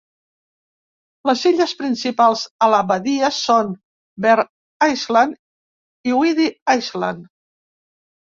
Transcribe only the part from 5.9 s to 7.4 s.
i Whiddy Island.